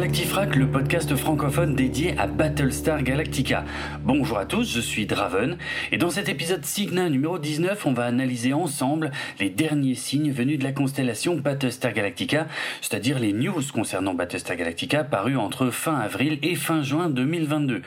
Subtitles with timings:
[0.00, 3.66] Galactifrac, le podcast francophone dédié à Battlestar Galactica.
[4.02, 5.58] Bonjour à tous, je suis Draven,
[5.92, 10.58] et dans cet épisode Signa numéro 19, on va analyser ensemble les derniers signes venus
[10.58, 12.46] de la constellation Battlestar Galactica,
[12.80, 17.82] c'est-à-dire les news concernant Battlestar Galactica parus entre fin avril et fin juin 2022.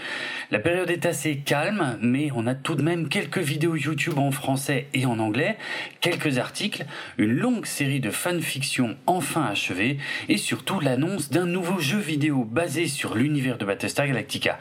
[0.51, 4.29] La période est assez calme, mais on a tout de même quelques vidéos YouTube en
[4.29, 5.57] français et en anglais,
[5.99, 6.85] quelques articles,
[7.17, 9.97] une longue série de fanfictions enfin achevée,
[10.29, 14.59] et surtout l'annonce d'un nouveau jeu vidéo basé sur l'univers de Battlestar Galactica.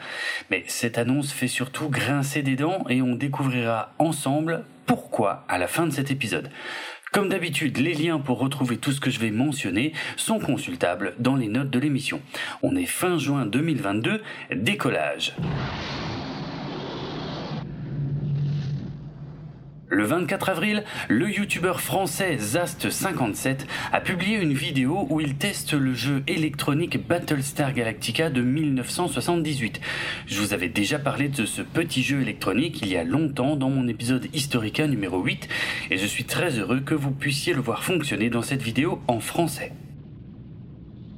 [0.49, 5.67] Mais cette annonce fait surtout grincer des dents et on découvrira ensemble pourquoi à la
[5.67, 6.49] fin de cet épisode.
[7.11, 11.35] Comme d'habitude, les liens pour retrouver tout ce que je vais mentionner sont consultables dans
[11.35, 12.21] les notes de l'émission.
[12.63, 14.21] On est fin juin 2022,
[14.55, 15.35] décollage.
[19.93, 25.93] Le 24 avril, le youtubeur français Zast57 a publié une vidéo où il teste le
[25.93, 29.79] jeu électronique Battlestar Galactica de 1978.
[30.25, 33.69] Je vous avais déjà parlé de ce petit jeu électronique il y a longtemps dans
[33.69, 35.47] mon épisode Historica numéro 8
[35.91, 39.19] et je suis très heureux que vous puissiez le voir fonctionner dans cette vidéo en
[39.19, 39.73] français.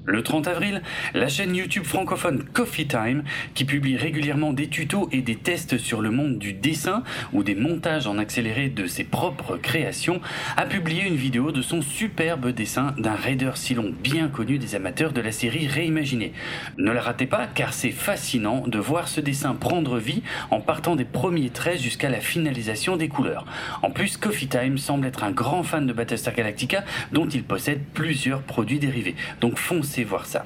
[0.08, 0.84] Le 30 avril,
[1.16, 3.23] la chaîne YouTube francophone Coffee Time,
[3.56, 7.02] qui publie régulièrement des tutos et des tests sur le monde du dessin
[7.34, 10.22] ou des montages en accéléré de ses propres créations,
[10.58, 15.12] a publié une vidéo de son superbe dessin d'un raider Silon bien connu des amateurs
[15.12, 16.34] de la série réimaginée.
[16.78, 20.95] Ne la ratez pas car c'est fascinant de voir ce dessin prendre vie en partant
[20.95, 23.47] des premiers traits jusqu'à la finalisation des couleurs.
[23.81, 27.81] En plus, Coffee Time semble être un grand fan de Battlestar Galactica dont il possède
[27.96, 29.16] plusieurs produits dérivés.
[29.41, 30.45] Donc foncez voir ça.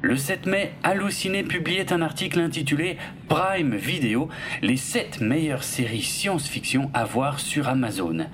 [0.00, 4.28] Le 7 mai, Allociné publiait un article intitulé Prime Video,
[4.62, 8.26] les 7 meilleures séries science-fiction à voir sur Amazon.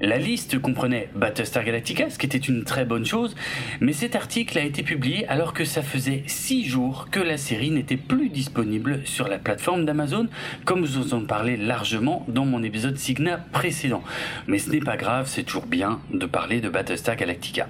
[0.00, 3.34] La liste comprenait Battlestar Galactica, ce qui était une très bonne chose,
[3.80, 7.72] mais cet article a été publié alors que ça faisait 6 jours que la série
[7.72, 10.28] n'était plus disponible sur la plateforme d'Amazon,
[10.64, 14.04] comme je vous en parlais largement dans mon épisode Signa précédent.
[14.46, 17.68] Mais ce n'est pas grave, c'est toujours bien de parler de Battlestar Galactica.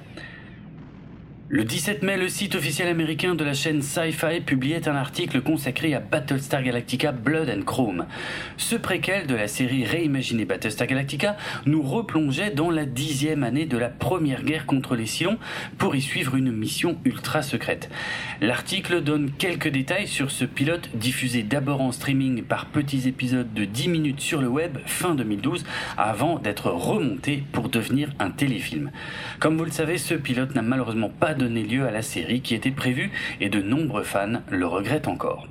[1.55, 5.93] Le 17 mai, le site officiel américain de la chaîne Sci-Fi publiait un article consacré
[5.93, 8.07] à Battlestar Galactica Blood and Chrome.
[8.57, 11.37] Ce préquel de la série réimaginée Battlestar Galactica
[11.67, 15.37] nous replongeait dans la dixième année de la première guerre contre les Cylons
[15.77, 17.91] pour y suivre une mission ultra secrète.
[18.41, 23.67] L'article donne quelques détails sur ce pilote diffusé d'abord en streaming par petits épisodes de
[23.67, 25.67] 10 minutes sur le web fin 2012
[25.99, 28.91] avant d'être remonté pour devenir un téléfilm.
[29.39, 32.55] Comme vous le savez, ce pilote n'a malheureusement pas donné lieu à la série qui
[32.55, 33.11] était prévue
[33.41, 35.49] et de nombreux fans le regrettent encore.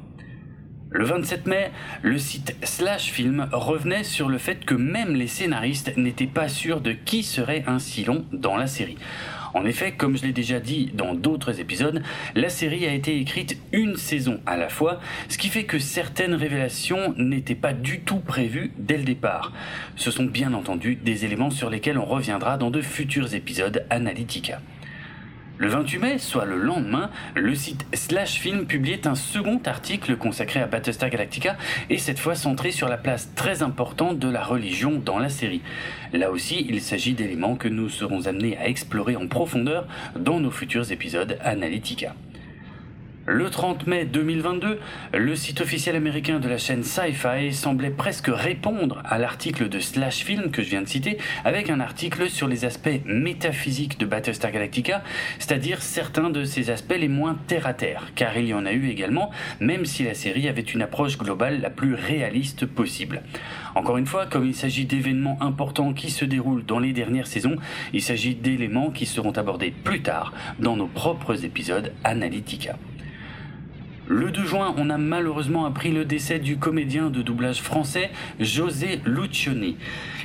[0.90, 1.72] Le 27 mai,
[2.02, 6.81] le site Slash Film revenait sur le fait que même les scénaristes n'étaient pas sûrs
[6.81, 8.97] de qui serait un Silon dans la série.
[9.53, 12.01] En effet, comme je l'ai déjà dit dans d'autres épisodes,
[12.35, 16.35] la série a été écrite une saison à la fois, ce qui fait que certaines
[16.35, 19.51] révélations n'étaient pas du tout prévues dès le départ.
[19.97, 24.62] Ce sont bien entendu des éléments sur lesquels on reviendra dans de futurs épisodes Analytica.
[25.61, 30.59] Le 28 mai, soit le lendemain, le site Slash Film publiait un second article consacré
[30.59, 31.55] à Battlestar Galactica
[31.91, 35.61] et cette fois centré sur la place très importante de la religion dans la série.
[36.13, 39.85] Là aussi, il s'agit d'éléments que nous serons amenés à explorer en profondeur
[40.16, 42.16] dans nos futurs épisodes Analytica.
[43.34, 44.78] Le 30 mai 2022,
[45.14, 50.25] le site officiel américain de la chaîne Sci-Fi semblait presque répondre à l'article de Slash
[50.25, 54.52] Film que je viens de citer avec un article sur les aspects métaphysiques de Battlestar
[54.52, 55.02] Galactica,
[55.40, 58.74] c'est-à-dire certains de ces aspects les moins terre à terre, car il y en a
[58.74, 59.31] eu également,
[59.62, 63.22] même si la série avait une approche globale la plus réaliste possible.
[63.75, 67.56] Encore une fois, comme il s'agit d'événements importants qui se déroulent dans les dernières saisons,
[67.94, 72.75] il s'agit d'éléments qui seront abordés plus tard dans nos propres épisodes Analytica.
[74.13, 78.12] Le 2 juin, on a malheureusement appris le décès du comédien de doublage français
[78.42, 79.78] José Lucioni.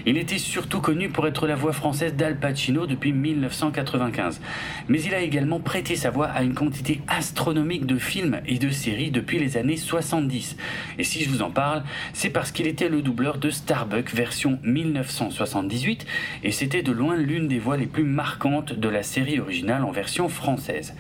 [0.06, 4.40] Il était surtout connu pour être la voix française d'Al Pacino depuis 1995.
[4.88, 8.70] Mais il a également prêté sa voix à une quantité astronomique de films et de
[8.70, 10.56] séries depuis les années 70.
[10.98, 14.58] Et si je vous en parle, c'est parce qu'il était le doubleur de Starbuck version
[14.64, 16.06] 1978
[16.42, 19.92] et c'était de loin l'une des voix les plus marquantes de la série originale en
[19.92, 20.96] version française.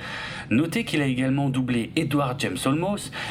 [0.50, 2.56] Notez qu'il a également doublé Edward James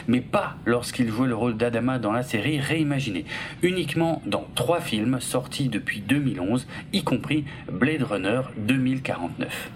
[0.07, 3.25] Mais pas lorsqu'il jouait le rôle d'Adama dans la série réimaginée,
[3.62, 9.71] uniquement dans trois films sortis depuis 2011, y compris Blade Runner 2049.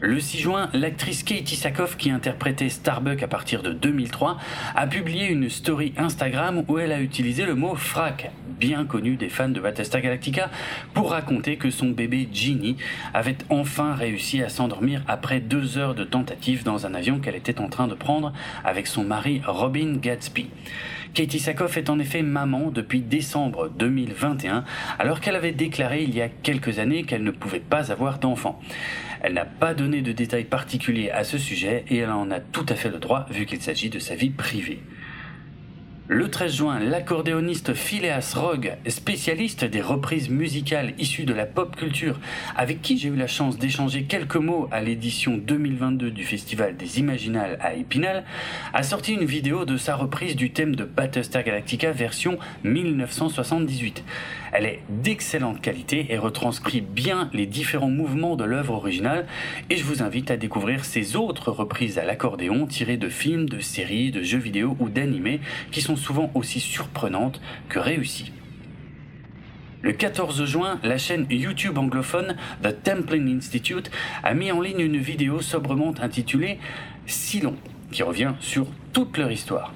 [0.00, 4.38] Le 6 juin, l'actrice Katie Sackhoff, qui interprétait Starbuck à partir de 2003,
[4.76, 8.30] a publié une story Instagram où elle a utilisé le mot frac,
[8.60, 10.50] bien connu des fans de Battlestar Galactica,
[10.94, 12.76] pour raconter que son bébé Ginny
[13.12, 17.60] avait enfin réussi à s'endormir après deux heures de tentative dans un avion qu'elle était
[17.60, 18.32] en train de prendre
[18.64, 20.48] avec son mari Robin Gatsby.
[21.12, 24.62] Katie Sackhoff est en effet maman depuis décembre 2021,
[25.00, 28.60] alors qu'elle avait déclaré il y a quelques années qu'elle ne pouvait pas avoir d'enfant.
[29.20, 32.66] Elle n'a pas donné de détails particuliers à ce sujet et elle en a tout
[32.68, 34.80] à fait le droit vu qu'il s'agit de sa vie privée.
[36.10, 42.18] Le 13 juin, l'accordéoniste Phileas Rogg, spécialiste des reprises musicales issues de la pop culture,
[42.56, 46.98] avec qui j'ai eu la chance d'échanger quelques mots à l'édition 2022 du Festival des
[46.98, 48.24] Imaginales à Épinal,
[48.72, 54.02] a sorti une vidéo de sa reprise du thème de Battlestar Galactica version 1978.
[54.52, 59.26] Elle est d'excellente qualité et retranscrit bien les différents mouvements de l'œuvre originale
[59.68, 63.60] et je vous invite à découvrir ses autres reprises à l'accordéon tirées de films, de
[63.60, 65.40] séries, de jeux vidéo ou d'animés
[65.70, 68.32] qui sont souvent aussi surprenantes que réussies.
[69.82, 73.90] Le 14 juin, la chaîne YouTube anglophone The Templin Institute
[74.24, 76.58] a mis en ligne une vidéo sobrement intitulée
[77.06, 77.54] Silon,
[77.92, 79.72] qui revient sur toute leur histoire.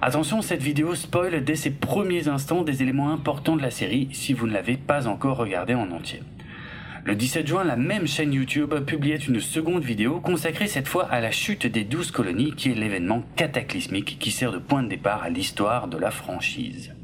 [0.00, 4.32] Attention, cette vidéo spoil dès ses premiers instants des éléments importants de la série si
[4.32, 6.22] vous ne l'avez pas encore regardée en entier.
[7.06, 11.20] Le 17 juin, la même chaîne YouTube publiait une seconde vidéo consacrée cette fois à
[11.20, 15.22] la chute des 12 colonies qui est l'événement cataclysmique qui sert de point de départ
[15.22, 16.94] à l'histoire de la franchise.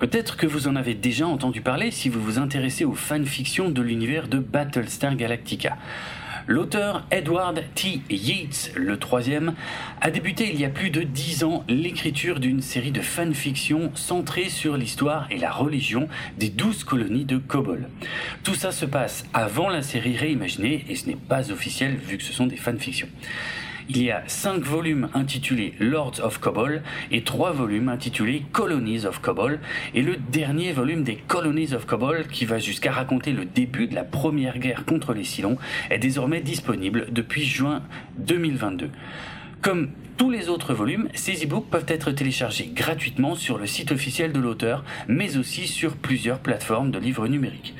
[0.00, 3.80] Peut-être que vous en avez déjà entendu parler si vous vous intéressez aux fanfictions de
[3.80, 5.76] l'univers de Battlestar Galactica.
[6.46, 8.02] L'auteur Edward T.
[8.10, 9.54] Yeats, le troisième,
[10.02, 14.50] a débuté il y a plus de dix ans l'écriture d'une série de fanfictions centrée
[14.50, 16.06] sur l'histoire et la religion
[16.38, 17.88] des douze colonies de Kobol.
[18.42, 22.24] Tout ça se passe avant la série réimaginée et ce n'est pas officiel vu que
[22.24, 23.08] ce sont des fanfictions.
[23.90, 29.20] Il y a cinq volumes intitulés Lords of Kobol et trois volumes intitulés Colonies of
[29.20, 29.60] Kobol
[29.92, 33.94] et le dernier volume des Colonies of Kobol qui va jusqu'à raconter le début de
[33.94, 35.58] la première guerre contre les Cylons
[35.90, 37.82] est désormais disponible depuis juin
[38.16, 38.88] 2022.
[39.64, 39.88] Comme
[40.18, 44.38] tous les autres volumes, ces e-books peuvent être téléchargés gratuitement sur le site officiel de
[44.38, 47.74] l'auteur, mais aussi sur plusieurs plateformes de livres numériques.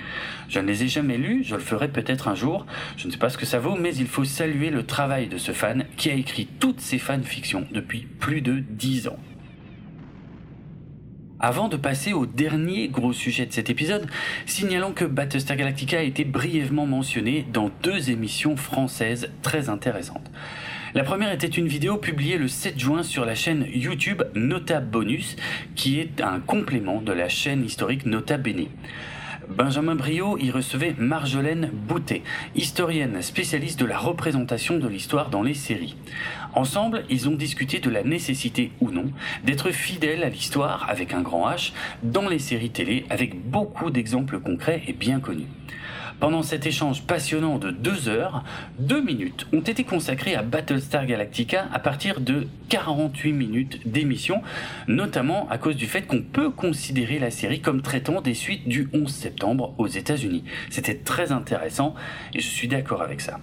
[0.49, 2.65] Je ne les ai jamais lus, je le ferai peut-être un jour,
[2.97, 5.37] je ne sais pas ce que ça vaut, mais il faut saluer le travail de
[5.37, 9.19] ce fan qui a écrit toutes ces fanfictions depuis plus de 10 ans.
[11.39, 14.07] Avant de passer au dernier gros sujet de cet épisode,
[14.47, 20.31] signalons que Battlestar Galactica a été brièvement mentionné dans deux émissions françaises très intéressantes.
[20.95, 25.35] La première était une vidéo publiée le 7 juin sur la chaîne YouTube Nota Bonus,
[25.75, 28.67] qui est un complément de la chaîne historique Nota Bene.
[29.49, 32.23] Benjamin Brio y recevait Marjolaine Boutet,
[32.55, 35.97] historienne spécialiste de la représentation de l'histoire dans les séries.
[36.55, 39.11] Ensemble, ils ont discuté de la nécessité ou non
[39.43, 41.73] d'être fidèle à l'histoire avec un grand H
[42.05, 45.49] dans les séries télé avec beaucoup d'exemples concrets et bien connus.
[46.21, 48.45] Pendant cet échange passionnant de deux heures,
[48.79, 54.43] deux minutes ont été consacrées à Battlestar Galactica à partir de 48 minutes d'émission,
[54.89, 58.89] notamment à cause du fait qu'on peut considérer la série comme traitant des suites du
[58.93, 60.45] 11 septembre aux États-Unis.
[60.71, 61.95] C'était très intéressant
[62.33, 63.41] et je suis d'accord avec ça.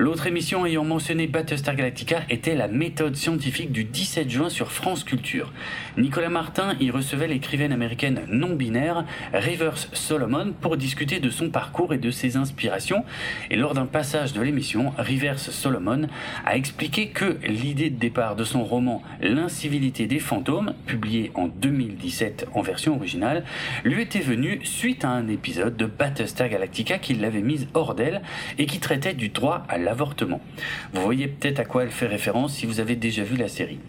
[0.00, 5.02] L'autre émission ayant mentionné Battlestar Galactica était la méthode scientifique du 17 juin sur France
[5.02, 5.52] Culture.
[5.96, 11.92] Nicolas Martin y recevait l'écrivaine américaine non binaire Rivers Solomon pour discuter de son parcours
[11.92, 13.04] et de ses inspirations.
[13.50, 16.06] Et lors d'un passage de l'émission, Rivers Solomon
[16.46, 22.46] a expliqué que l'idée de départ de son roman L'incivilité des fantômes, publié en 2017
[22.54, 23.42] en version originale,
[23.82, 28.22] lui était venue suite à un épisode de Battlestar Galactica qui l'avait mise hors d'elle
[28.58, 30.42] et qui traitait du droit à l'avortement.
[30.92, 33.80] Vous voyez peut-être à quoi elle fait référence si vous avez déjà vu la série.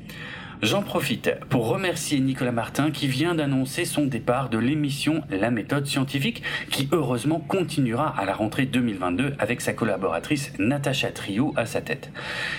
[0.62, 5.88] J'en profite pour remercier Nicolas Martin qui vient d'annoncer son départ de l'émission La méthode
[5.88, 11.82] scientifique qui heureusement continuera à la rentrée 2022 avec sa collaboratrice Natacha Trio à sa
[11.82, 12.12] tête.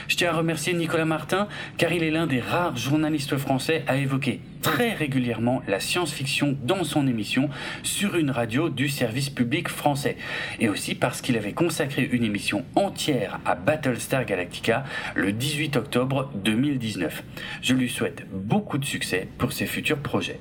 [0.08, 3.96] Je tiens à remercier Nicolas Martin car il est l'un des rares journalistes français à
[3.96, 7.48] évoquer très régulièrement la science-fiction dans son émission
[7.82, 10.16] sur une radio du service public français.
[10.58, 16.30] Et aussi parce qu'il avait consacré une émission entière à Battlestar Galactica le 18 octobre
[16.34, 17.22] 2019.
[17.62, 20.40] Je lui souhaite beaucoup de succès pour ses futurs projets.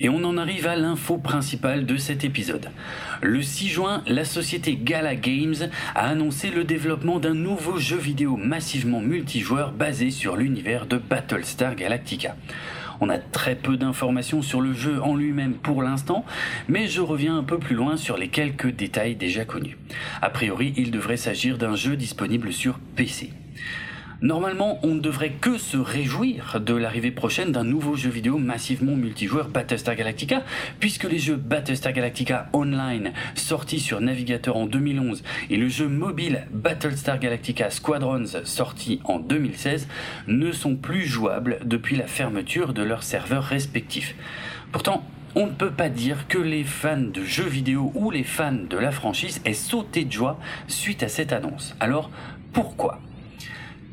[0.00, 2.70] Et on en arrive à l'info principale de cet épisode.
[3.20, 8.36] Le 6 juin, la société Gala Games a annoncé le développement d'un nouveau jeu vidéo
[8.36, 12.36] massivement multijoueur basé sur l'univers de Battlestar Galactica.
[13.00, 16.24] On a très peu d'informations sur le jeu en lui-même pour l'instant,
[16.68, 19.78] mais je reviens un peu plus loin sur les quelques détails déjà connus.
[20.22, 23.32] A priori, il devrait s'agir d'un jeu disponible sur PC.
[24.20, 28.96] Normalement, on ne devrait que se réjouir de l'arrivée prochaine d'un nouveau jeu vidéo massivement
[28.96, 30.42] multijoueur Battlestar Galactica,
[30.80, 36.48] puisque les jeux Battlestar Galactica Online, sortis sur navigateur en 2011, et le jeu mobile
[36.50, 39.86] Battlestar Galactica Squadrons, sorti en 2016,
[40.26, 44.16] ne sont plus jouables depuis la fermeture de leurs serveurs respectifs.
[44.72, 45.04] Pourtant,
[45.36, 48.78] on ne peut pas dire que les fans de jeux vidéo ou les fans de
[48.78, 51.76] la franchise aient sauté de joie suite à cette annonce.
[51.78, 52.10] Alors,
[52.52, 53.00] pourquoi?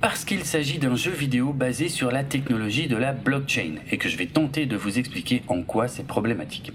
[0.05, 4.07] Parce qu'il s'agit d'un jeu vidéo basé sur la technologie de la blockchain et que
[4.07, 6.71] je vais tenter de vous expliquer en quoi c'est problématique.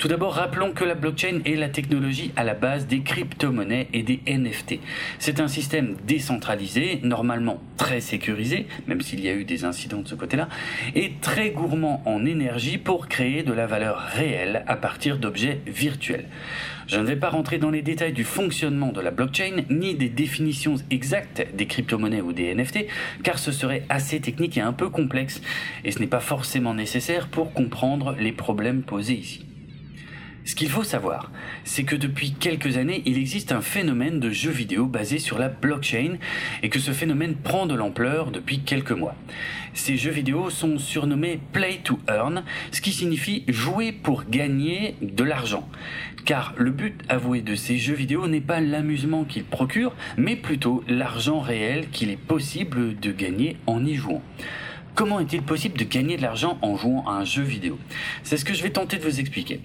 [0.00, 4.02] Tout d'abord, rappelons que la blockchain est la technologie à la base des crypto-monnaies et
[4.02, 4.78] des NFT.
[5.18, 10.08] C'est un système décentralisé, normalement très sécurisé, même s'il y a eu des incidents de
[10.08, 10.48] ce côté-là,
[10.94, 16.28] et très gourmand en énergie pour créer de la valeur réelle à partir d'objets virtuels.
[16.86, 20.08] Je ne vais pas rentrer dans les détails du fonctionnement de la blockchain, ni des
[20.08, 22.86] définitions exactes des crypto-monnaies ou des NFT,
[23.22, 25.42] car ce serait assez technique et un peu complexe,
[25.84, 29.49] et ce n'est pas forcément nécessaire pour comprendre les problèmes posés ici.
[30.44, 31.30] Ce qu'il faut savoir,
[31.64, 35.48] c'est que depuis quelques années, il existe un phénomène de jeux vidéo basé sur la
[35.48, 36.16] blockchain
[36.62, 39.14] et que ce phénomène prend de l'ampleur depuis quelques mois.
[39.74, 42.42] Ces jeux vidéo sont surnommés Play to Earn,
[42.72, 45.68] ce qui signifie jouer pour gagner de l'argent.
[46.24, 50.82] Car le but avoué de ces jeux vidéo n'est pas l'amusement qu'ils procurent, mais plutôt
[50.88, 54.22] l'argent réel qu'il est possible de gagner en y jouant.
[54.94, 57.78] Comment est-il possible de gagner de l'argent en jouant à un jeu vidéo?
[58.22, 59.60] C'est ce que je vais tenter de vous expliquer.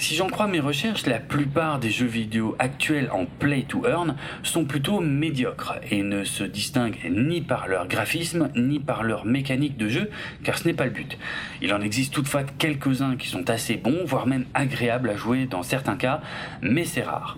[0.00, 4.16] Si j'en crois mes recherches, la plupart des jeux vidéo actuels en play to earn
[4.42, 9.76] sont plutôt médiocres et ne se distinguent ni par leur graphisme ni par leur mécanique
[9.76, 10.10] de jeu,
[10.42, 11.18] car ce n'est pas le but.
[11.60, 15.62] Il en existe toutefois quelques-uns qui sont assez bons, voire même agréables à jouer dans
[15.62, 16.22] certains cas,
[16.62, 17.36] mais c'est rare.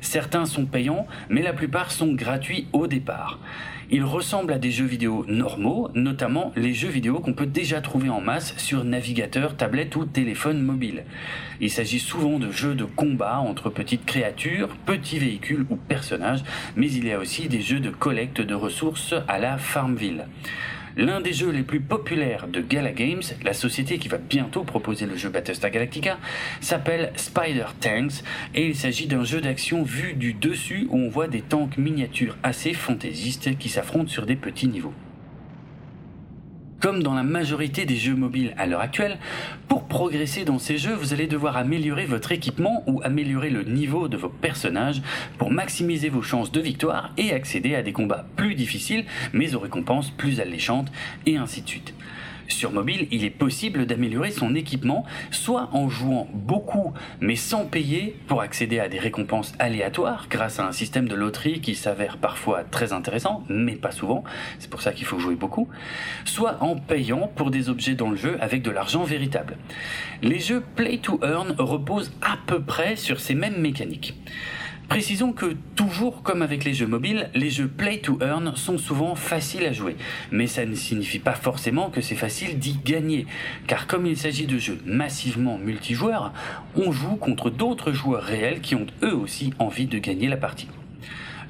[0.00, 3.38] Certains sont payants, mais la plupart sont gratuits au départ.
[3.92, 8.08] Ils ressemblent à des jeux vidéo normaux, notamment les jeux vidéo qu'on peut déjà trouver
[8.08, 11.04] en masse sur navigateur, tablette ou téléphone mobile.
[11.60, 16.44] Il s'agit souvent de jeux de combat entre petites créatures, petits véhicules ou personnages,
[16.76, 20.26] mais il y a aussi des jeux de collecte de ressources à la Farmville.
[20.96, 25.06] L'un des jeux les plus populaires de Gala Games, la société qui va bientôt proposer
[25.06, 26.18] le jeu Battlestar Galactica,
[26.60, 31.28] s'appelle Spider Tanks et il s'agit d'un jeu d'action vu du dessus où on voit
[31.28, 34.94] des tanks miniatures assez fantaisistes qui s'affrontent sur des petits niveaux.
[36.80, 39.18] Comme dans la majorité des jeux mobiles à l'heure actuelle,
[39.68, 44.08] pour progresser dans ces jeux, vous allez devoir améliorer votre équipement ou améliorer le niveau
[44.08, 45.02] de vos personnages
[45.36, 49.60] pour maximiser vos chances de victoire et accéder à des combats plus difficiles mais aux
[49.60, 50.90] récompenses plus alléchantes
[51.26, 51.92] et ainsi de suite.
[52.50, 58.16] Sur mobile, il est possible d'améliorer son équipement, soit en jouant beaucoup mais sans payer
[58.26, 62.64] pour accéder à des récompenses aléatoires grâce à un système de loterie qui s'avère parfois
[62.64, 64.24] très intéressant, mais pas souvent,
[64.58, 65.68] c'est pour ça qu'il faut jouer beaucoup,
[66.24, 69.56] soit en payant pour des objets dans le jeu avec de l'argent véritable.
[70.22, 74.14] Les jeux Play to Earn reposent à peu près sur ces mêmes mécaniques.
[74.90, 79.14] Précisons que toujours comme avec les jeux mobiles, les jeux play to earn sont souvent
[79.14, 79.94] faciles à jouer,
[80.32, 83.24] mais ça ne signifie pas forcément que c'est facile d'y gagner,
[83.68, 86.32] car comme il s'agit de jeux massivement multijoueurs,
[86.74, 90.66] on joue contre d'autres joueurs réels qui ont eux aussi envie de gagner la partie.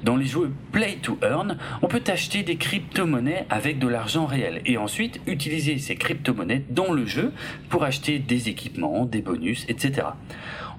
[0.03, 4.61] Dans les jeux Play to Earn, on peut acheter des crypto-monnaies avec de l'argent réel
[4.67, 7.31] et ensuite utiliser ces crypto-monnaies dans le jeu
[7.69, 10.07] pour acheter des équipements, des bonus, etc.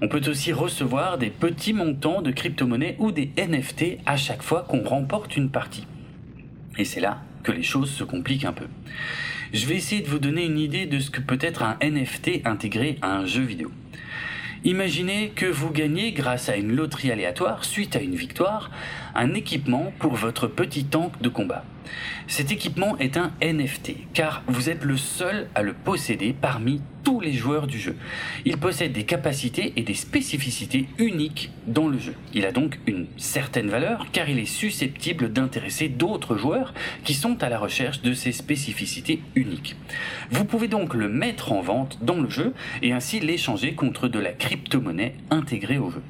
[0.01, 4.65] On peut aussi recevoir des petits montants de crypto-monnaies ou des NFT à chaque fois
[4.67, 5.87] qu'on remporte une partie.
[6.77, 8.67] Et c'est là que les choses se compliquent un peu.
[9.53, 12.45] Je vais essayer de vous donner une idée de ce que peut être un NFT
[12.45, 13.71] intégré à un jeu vidéo.
[14.65, 18.71] Imaginez que vous gagnez grâce à une loterie aléatoire, suite à une victoire,
[19.13, 21.65] un équipement pour votre petit tank de combat.
[22.27, 27.19] Cet équipement est un NFT, car vous êtes le seul à le posséder parmi tous
[27.19, 27.95] les joueurs du jeu.
[28.45, 32.15] Il possède des capacités et des spécificités uniques dans le jeu.
[32.33, 36.73] Il a donc une certaine valeur car il est susceptible d'intéresser d'autres joueurs
[37.03, 39.75] qui sont à la recherche de ces spécificités uniques.
[40.31, 44.19] Vous pouvez donc le mettre en vente dans le jeu et ainsi l'échanger contre de
[44.19, 46.01] la crypto-monnaie intégrée au jeu.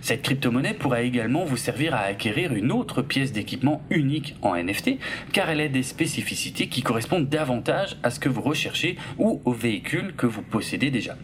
[0.00, 4.98] Cette crypto-monnaie pourra également vous servir à acquérir une autre pièce d'équipement unique en NFT
[5.32, 9.52] car elle a des spécificités qui correspondent davantage à ce que vous recherchez ou au
[9.52, 11.16] véhicule que vous possédez déjà.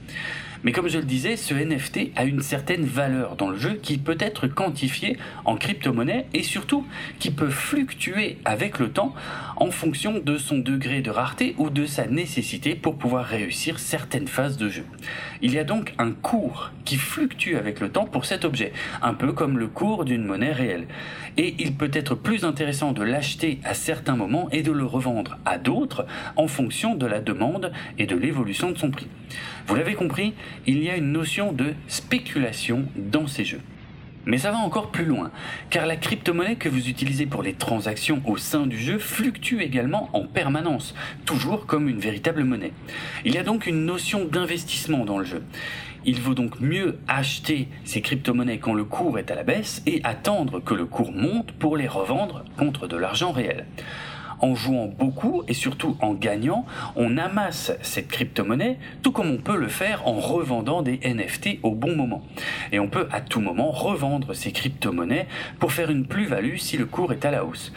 [0.65, 3.99] Mais comme je le disais, ce NFT a une certaine valeur dans le jeu qui
[3.99, 6.87] peut être quantifiée en crypto-monnaie et surtout
[7.19, 9.15] qui peut fluctuer avec le temps
[9.57, 14.29] en fonction de son degré de rareté ou de sa nécessité pour pouvoir réussir certaines
[14.29, 14.85] phases de jeu.
[15.41, 19.15] Il y a donc un cours qui fluctue avec le temps pour cet objet, un
[19.15, 20.87] peu comme le cours d'une monnaie réelle.
[21.37, 25.39] Et il peut être plus intéressant de l'acheter à certains moments et de le revendre
[25.45, 29.09] à d'autres en fonction de la demande et de l'évolution de son prix.
[29.67, 30.35] Vous l'avez compris,
[30.67, 33.61] il y a une notion de spéculation dans ces jeux.
[34.25, 35.33] Mais ça va encore plus loin,
[35.69, 40.11] car la crypto-monnaie que vous utilisez pour les transactions au sein du jeu fluctue également
[40.13, 42.73] en permanence, toujours comme une véritable monnaie.
[43.25, 45.43] Il y a donc une notion d'investissement dans le jeu.
[46.05, 50.01] Il vaut donc mieux acheter ces crypto-monnaies quand le cours est à la baisse et
[50.05, 53.67] attendre que le cours monte pour les revendre contre de l'argent réel
[54.43, 59.57] en jouant beaucoup et surtout en gagnant, on amasse cette crypto-monnaie, tout comme on peut
[59.57, 62.23] le faire en revendant des NFT au bon moment.
[62.73, 65.27] Et on peut à tout moment revendre ces crypto-monnaies
[65.59, 67.73] pour faire une plus-value si le cours est à la hausse.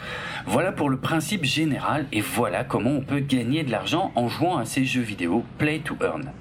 [0.46, 4.58] Voilà pour le principe général et voilà comment on peut gagner de l'argent en jouant
[4.58, 6.32] à ces jeux vidéo Play to Earn.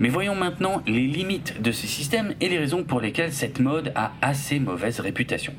[0.00, 3.92] Mais voyons maintenant les limites de ce système et les raisons pour lesquelles cette mode
[3.94, 5.52] a assez mauvaise réputation.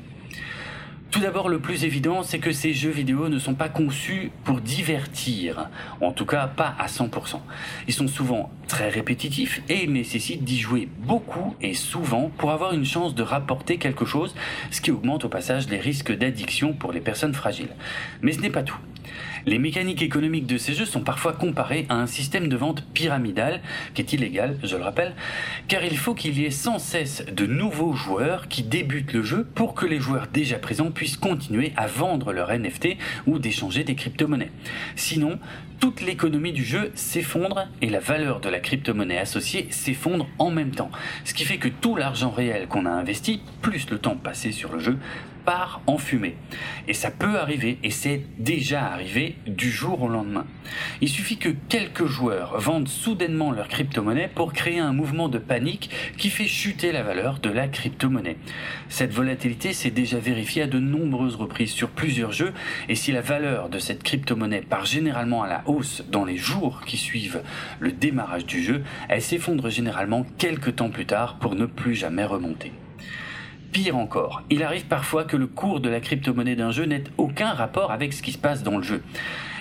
[1.10, 4.60] Tout d'abord, le plus évident, c'est que ces jeux vidéo ne sont pas conçus pour
[4.60, 5.68] divertir,
[6.00, 7.40] en tout cas pas à 100%.
[7.88, 12.74] Ils sont souvent très répétitifs et ils nécessitent d'y jouer beaucoup et souvent pour avoir
[12.74, 14.36] une chance de rapporter quelque chose,
[14.70, 17.74] ce qui augmente au passage les risques d'addiction pour les personnes fragiles.
[18.22, 18.78] Mais ce n'est pas tout.
[19.46, 23.60] Les mécaniques économiques de ces jeux sont parfois comparées à un système de vente pyramidal,
[23.94, 25.14] qui est illégal, je le rappelle,
[25.68, 29.44] car il faut qu'il y ait sans cesse de nouveaux joueurs qui débutent le jeu
[29.54, 33.94] pour que les joueurs déjà présents puissent continuer à vendre leur NFT ou d'échanger des
[33.94, 34.52] crypto-monnaies.
[34.96, 35.38] Sinon,
[35.80, 40.72] toute l'économie du jeu s'effondre et la valeur de la crypto-monnaie associée s'effondre en même
[40.72, 40.90] temps.
[41.24, 44.72] Ce qui fait que tout l'argent réel qu'on a investi, plus le temps passé sur
[44.72, 44.98] le jeu,
[45.50, 46.36] part en fumée.
[46.86, 50.46] Et ça peut arriver, et c'est déjà arrivé du jour au lendemain.
[51.00, 55.90] Il suffit que quelques joueurs vendent soudainement leur crypto-monnaie pour créer un mouvement de panique
[56.16, 58.36] qui fait chuter la valeur de la crypto-monnaie.
[58.88, 62.52] Cette volatilité s'est déjà vérifiée à de nombreuses reprises sur plusieurs jeux,
[62.88, 66.82] et si la valeur de cette crypto-monnaie part généralement à la hausse dans les jours
[66.86, 67.42] qui suivent
[67.80, 72.24] le démarrage du jeu, elle s'effondre généralement quelques temps plus tard pour ne plus jamais
[72.24, 72.70] remonter.
[73.72, 77.52] Pire encore, il arrive parfois que le cours de la crypto-monnaie d'un jeu n'ait aucun
[77.52, 79.00] rapport avec ce qui se passe dans le jeu.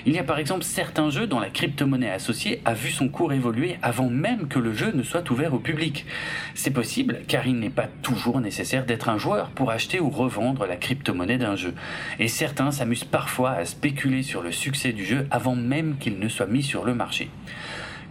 [0.07, 3.33] Il y a par exemple certains jeux dont la crypto-monnaie associée a vu son cours
[3.33, 6.07] évoluer avant même que le jeu ne soit ouvert au public.
[6.55, 10.65] C'est possible car il n'est pas toujours nécessaire d'être un joueur pour acheter ou revendre
[10.65, 11.75] la crypto-monnaie d'un jeu.
[12.17, 16.29] Et certains s'amusent parfois à spéculer sur le succès du jeu avant même qu'il ne
[16.29, 17.29] soit mis sur le marché.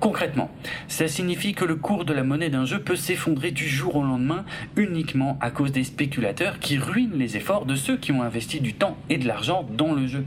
[0.01, 0.49] Concrètement,
[0.87, 4.03] ça signifie que le cours de la monnaie d'un jeu peut s'effondrer du jour au
[4.05, 4.45] lendemain
[4.77, 8.75] uniquement à cause des spéculateurs qui ruinent les efforts de ceux qui ont investi du
[8.75, 10.25] temps et de l'argent dans le jeu.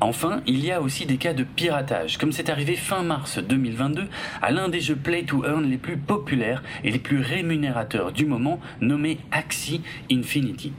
[0.00, 4.08] Enfin, il y a aussi des cas de piratage, comme c'est arrivé fin mars 2022
[4.42, 8.26] à l'un des jeux Play to Earn les plus populaires et les plus rémunérateurs du
[8.26, 10.72] moment, nommé Axie Infinity.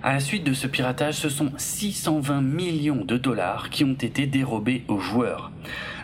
[0.00, 4.26] À la suite de ce piratage, ce sont 620 millions de dollars qui ont été
[4.26, 5.50] dérobés aux joueurs.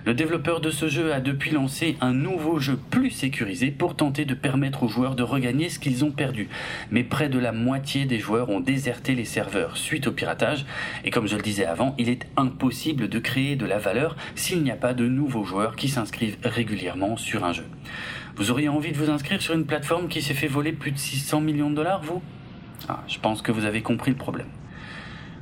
[0.04, 4.24] Le développeur de ce jeu a depuis lancé un nouveau jeu plus sécurisé pour tenter
[4.24, 6.48] de permettre aux joueurs de regagner ce qu'ils ont perdu.
[6.90, 10.66] Mais près de la moitié des joueurs ont déserté les serveurs suite au piratage
[11.04, 14.64] et comme je le disais avant, il est impossible de créer de la valeur s'il
[14.64, 17.66] n'y a pas de nouveaux joueurs qui s'inscrivent régulièrement sur un jeu.
[18.35, 20.98] Vous auriez envie de vous inscrire sur une plateforme qui s'est fait voler plus de
[20.98, 22.20] 600 millions de dollars, vous?
[22.88, 24.49] Ah, Je pense que vous avez compris le problème.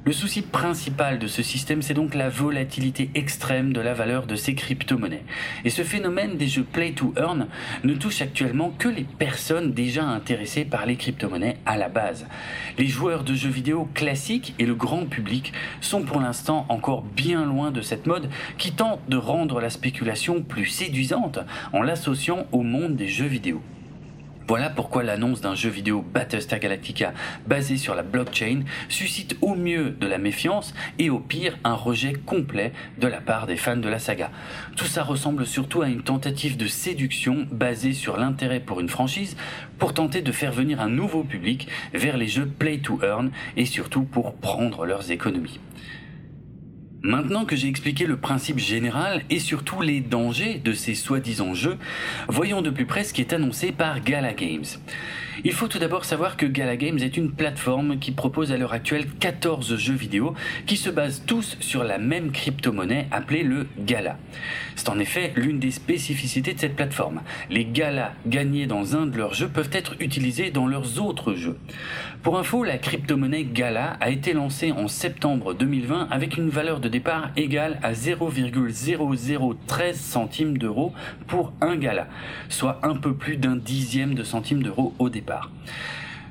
[0.05, 4.35] Le souci principal de ce système, c'est donc la volatilité extrême de la valeur de
[4.35, 5.22] ces crypto-monnaies.
[5.64, 7.46] Et ce phénomène des jeux play to earn
[7.85, 12.26] ne touche actuellement que les personnes déjà intéressées par les crypto-monnaies à la base.
[12.78, 17.44] Les joueurs de jeux vidéo classiques et le grand public sont pour l'instant encore bien
[17.44, 18.28] loin de cette mode
[18.59, 21.38] qui tente de rendre la spéculation plus séduisante
[21.72, 23.62] en l'associant au monde des jeux vidéo.
[24.48, 27.14] Voilà pourquoi l'annonce d'un jeu vidéo Battlestar Galactica
[27.46, 32.12] basé sur la blockchain suscite au mieux de la méfiance et au pire un rejet
[32.12, 34.31] complet de la part des fans de la saga.
[34.76, 39.37] Tout ça ressemble surtout à une tentative de séduction basée sur l'intérêt pour une franchise
[39.78, 43.64] pour tenter de faire venir un nouveau public vers les jeux play to earn et
[43.64, 45.61] surtout pour prendre leurs économies.
[47.04, 51.76] Maintenant que j'ai expliqué le principe général et surtout les dangers de ces soi-disant jeux,
[52.28, 54.64] voyons de plus près ce qui est annoncé par Gala Games.
[55.44, 58.72] Il faut tout d'abord savoir que Gala Games est une plateforme qui propose à l'heure
[58.72, 60.34] actuelle 14 jeux vidéo
[60.66, 64.18] qui se basent tous sur la même crypto-monnaie appelée le Gala.
[64.76, 67.22] C'est en effet l'une des spécificités de cette plateforme.
[67.50, 71.58] Les Galas gagnés dans un de leurs jeux peuvent être utilisés dans leurs autres jeux.
[72.22, 76.91] Pour info, la crypto-monnaie Gala a été lancée en septembre 2020 avec une valeur de
[76.92, 80.92] départ égale à 0,0013 centimes d'euros
[81.26, 82.07] pour un Gala,
[82.48, 85.50] soit un peu plus d'un dixième de centime d'euros au départ.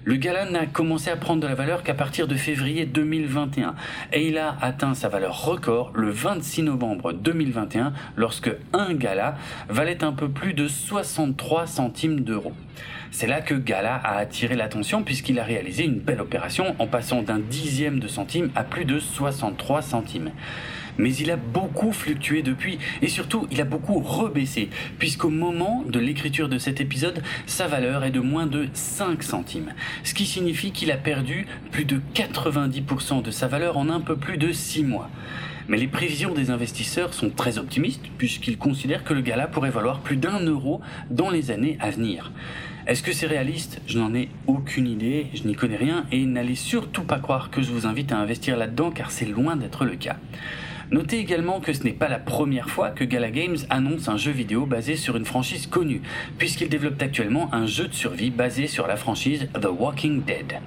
[0.03, 3.75] Le gala n'a commencé à prendre de la valeur qu'à partir de février 2021
[4.13, 9.35] et il a atteint sa valeur record le 26 novembre 2021 lorsque un gala
[9.69, 12.53] valait un peu plus de 63 centimes d'euros.
[13.11, 17.21] C'est là que Gala a attiré l'attention puisqu'il a réalisé une belle opération en passant
[17.21, 20.31] d'un dixième de centime à plus de 63 centimes
[20.97, 25.99] mais il a beaucoup fluctué depuis et surtout il a beaucoup rebaissé puisqu'au moment de
[25.99, 29.73] l'écriture de cet épisode, sa valeur est de moins de 5 centimes,
[30.03, 34.15] ce qui signifie qu'il a perdu plus de 90% de sa valeur en un peu
[34.15, 35.09] plus de 6 mois.
[35.67, 39.99] Mais les prévisions des investisseurs sont très optimistes puisqu'ils considèrent que le gala pourrait valoir
[39.99, 42.31] plus d'un euro dans les années à venir.
[42.87, 43.79] Est-ce que c'est réaliste?
[43.85, 47.61] Je n'en ai aucune idée, je n'y connais rien et n'allez surtout pas croire que
[47.61, 50.17] je vous invite à investir là-dedans car c'est loin d'être le cas.
[50.91, 54.31] Notez également que ce n'est pas la première fois que Gala Games annonce un jeu
[54.31, 56.01] vidéo basé sur une franchise connue,
[56.37, 60.59] puisqu'il développe actuellement un jeu de survie basé sur la franchise The Walking Dead.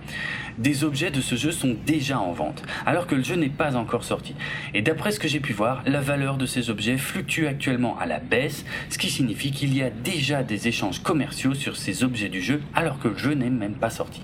[0.57, 3.77] Des objets de ce jeu sont déjà en vente, alors que le jeu n'est pas
[3.77, 4.35] encore sorti.
[4.73, 8.07] Et d'après ce que j'ai pu voir, la valeur de ces objets fluctue actuellement à
[8.07, 12.31] la baisse, ce qui signifie qu'il y a déjà des échanges commerciaux sur ces objets
[12.31, 14.23] du jeu, alors que le jeu n'est même pas sorti.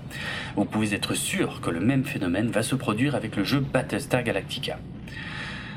[0.56, 4.22] Vous pouvez être sûr que le même phénomène va se produire avec le jeu Battlestar
[4.22, 4.78] Galactica.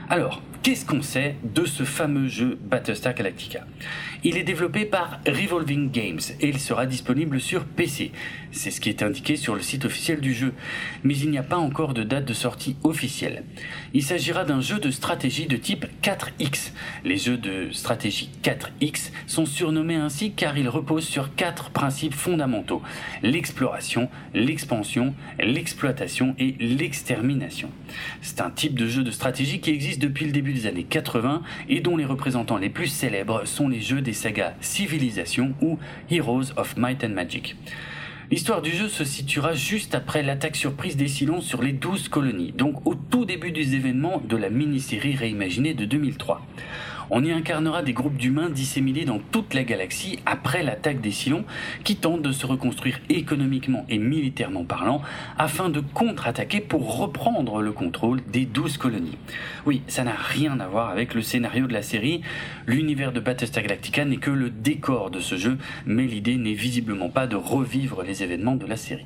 [0.10, 3.68] Alors, qu'est-ce qu'on sait de ce fameux jeu Battlestar Galactica?
[4.24, 8.14] Il est développé par Revolving Games et il sera disponible sur PC.
[8.54, 10.54] C'est ce qui est indiqué sur le site officiel du jeu,
[11.04, 13.44] mais il n'y a pas encore de date de sortie officielle.
[13.94, 16.72] Il s'agira d'un jeu de stratégie de type 4X.
[17.04, 22.82] Les jeux de stratégie 4X sont surnommés ainsi car ils reposent sur quatre principes fondamentaux
[23.22, 27.70] l'exploration, l'expansion, l'exploitation et l'extermination.
[28.22, 31.42] C'est un type de jeu de stratégie qui existe depuis le début des années 80
[31.68, 35.78] et dont les représentants les plus célèbres sont les jeux des sagas Civilization ou
[36.10, 37.56] Heroes of Might and Magic.
[38.32, 42.52] L'histoire du jeu se situera juste après l'attaque surprise des Cylons sur les 12 colonies,
[42.52, 46.42] donc au tout début des événements de la mini-série réimaginée de 2003.
[47.10, 51.46] On y incarnera des groupes d'humains disséminés dans toute la galaxie après l'attaque des Cylons
[51.84, 55.02] qui tentent de se reconstruire économiquement et militairement parlant
[55.38, 59.18] afin de contre-attaquer pour reprendre le contrôle des douze colonies.
[59.66, 62.22] Oui, ça n'a rien à voir avec le scénario de la série.
[62.68, 67.10] L'univers de Battlestar Galactica n'est que le décor de ce jeu, mais l'idée n'est visiblement
[67.10, 69.06] pas de revivre les événements de la série.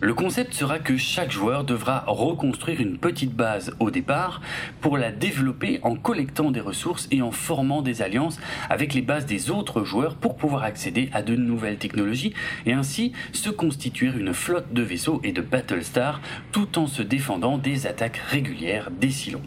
[0.00, 4.42] Le concept sera que chaque joueur devra reconstruire une petite base au départ
[4.82, 9.24] pour la développer en collectant des ressources et en formant des alliances avec les bases
[9.24, 12.34] des autres joueurs pour pouvoir accéder à de nouvelles technologies
[12.66, 16.20] et ainsi se constituer une flotte de vaisseaux et de Battlestar
[16.52, 19.42] tout en se défendant des attaques régulières des Cylons.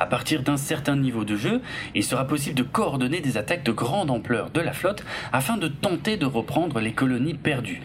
[0.00, 1.62] À partir d'un certain niveau de jeu,
[1.94, 5.68] il sera possible de coordonner des attaques de grande ampleur de la flotte afin de
[5.68, 7.82] tenter de reprendre les colonies perdues.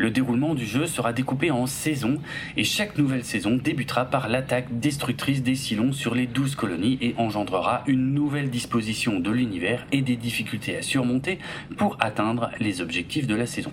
[0.00, 2.22] Le déroulement du jeu sera découpé en saisons
[2.56, 7.14] et chaque nouvelle saison débutera par l'attaque destructrice des Cylons sur les 12 colonies et
[7.18, 11.38] engendrera une nouvelle disposition de l'univers et des difficultés à surmonter
[11.76, 13.72] pour atteindre les objectifs de la saison.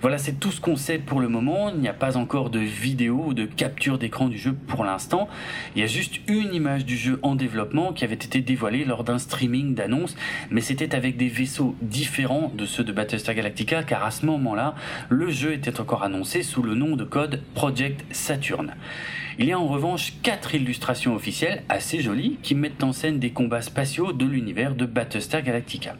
[0.00, 1.70] Voilà, c'est tout ce qu'on sait pour le moment.
[1.70, 5.28] Il n'y a pas encore de vidéo ou de capture d'écran du jeu pour l'instant.
[5.74, 9.02] Il y a juste une image du jeu en développement qui avait été dévoilée lors
[9.02, 10.14] d'un streaming d'annonce,
[10.50, 14.76] mais c'était avec des vaisseaux différents de ceux de Battlestar Galactica, car à ce moment-là,
[15.08, 18.74] le jeu était encore annoncé sous le nom de code Project Saturn.
[19.40, 23.30] Il y a en revanche quatre illustrations officielles assez jolies qui mettent en scène des
[23.30, 25.96] combats spatiaux de l'univers de Battlestar Galactica.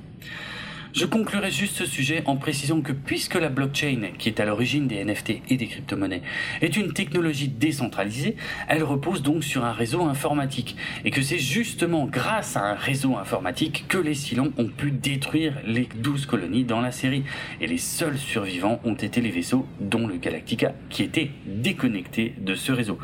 [0.99, 4.89] Je conclurai juste ce sujet en précisant que puisque la blockchain, qui est à l'origine
[4.89, 6.23] des NFT et des crypto-monnaies,
[6.61, 8.35] est une technologie décentralisée,
[8.67, 10.77] elle repose donc sur un réseau informatique.
[11.05, 15.55] Et que c'est justement grâce à un réseau informatique que les Cylons ont pu détruire
[15.65, 17.23] les 12 colonies dans la série.
[17.61, 22.57] Et les seuls survivants ont été les vaisseaux, dont le Galactica, qui était déconnecté de
[22.57, 22.99] ce réseau.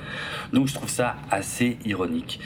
[0.52, 2.40] Donc je trouve ça assez ironique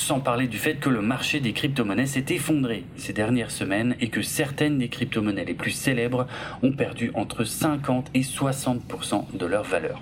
[0.00, 4.08] sans parler du fait que le marché des crypto-monnaies s'est effondré ces dernières semaines et
[4.08, 6.26] que certaines des crypto-monnaies les plus célèbres
[6.62, 10.00] ont perdu entre 50 et 60% de leur valeur.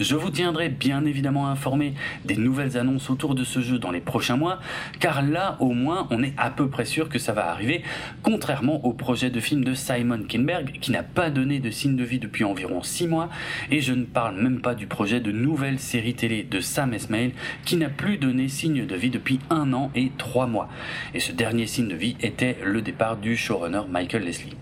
[0.00, 1.92] Je vous tiendrai bien évidemment informé
[2.24, 4.58] des nouvelles annonces autour de ce jeu dans les prochains mois,
[4.98, 7.82] car là au moins on est à peu près sûr que ça va arriver,
[8.22, 12.04] contrairement au projet de film de Simon Kinberg qui n'a pas donné de signe de
[12.04, 13.28] vie depuis environ 6 mois,
[13.70, 17.34] et je ne parle même pas du projet de nouvelle série télé de Sam Esmail
[17.66, 20.70] qui n'a plus donné signe de vie depuis un an et trois mois.
[21.12, 24.56] Et ce dernier signe de vie était le départ du showrunner Michael Leslie.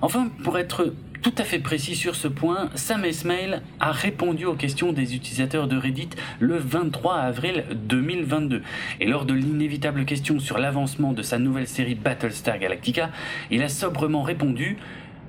[0.00, 4.54] Enfin, pour être tout à fait précis sur ce point, Sam Esmail a répondu aux
[4.54, 8.62] questions des utilisateurs de Reddit le 23 avril 2022.
[9.00, 13.10] Et lors de l'inévitable question sur l'avancement de sa nouvelle série Battlestar Galactica,
[13.50, 14.78] il a sobrement répondu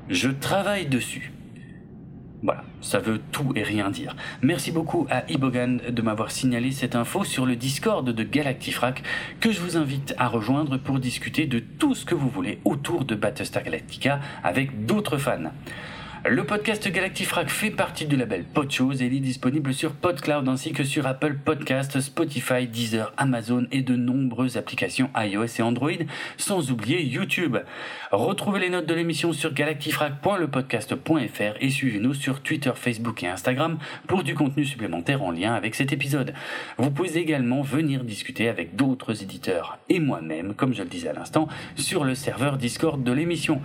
[0.08, 1.34] Je travaille dessus.
[2.44, 4.16] Voilà, ça veut tout et rien dire.
[4.42, 9.04] Merci beaucoup à Ibogan de m'avoir signalé cette info sur le Discord de Galactifrac
[9.40, 13.06] que je vous invite à rejoindre pour discuter de tout ce que vous voulez autour
[13.06, 15.52] de Battlestar Galactica avec d'autres fans.
[16.30, 20.72] Le podcast Galactifrac fait partie du label Podchose et il est disponible sur PodCloud ainsi
[20.72, 25.90] que sur Apple Podcasts, Spotify, Deezer, Amazon et de nombreuses applications iOS et Android,
[26.38, 27.58] sans oublier YouTube.
[28.12, 34.22] Retrouvez les notes de l'émission sur galactifrac.lepodcast.fr et suivez-nous sur Twitter, Facebook et Instagram pour
[34.22, 36.36] du contenu supplémentaire en lien avec cet épisode.
[36.78, 41.14] Vous pouvez également venir discuter avec d'autres éditeurs et moi-même, comme je le disais à
[41.14, 43.60] l'instant, sur le serveur Discord de l'émission.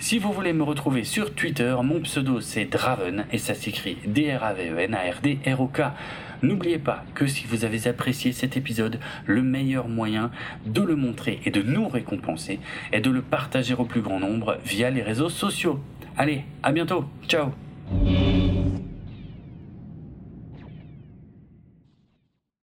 [0.00, 5.80] Si vous voulez me retrouver sur Twitter, pseudo c'est Draven et ça s'écrit D-R-A-V-E-N-A-R-D-R-O-K.
[6.42, 10.30] N'oubliez pas que si vous avez apprécié cet épisode, le meilleur moyen
[10.66, 12.60] de le montrer et de nous récompenser
[12.92, 15.80] est de le partager au plus grand nombre via les réseaux sociaux.
[16.16, 17.50] Allez, à bientôt, ciao